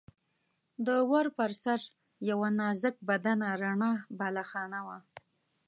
د 0.85 0.87
ور 1.09 1.27
پر 1.37 1.51
سر 1.63 1.79
یوه 2.29 2.49
نازک 2.59 2.95
بدنه 3.09 3.47
رڼه 3.61 3.91
بالاخانه 4.19 4.79
وه. 4.87 4.97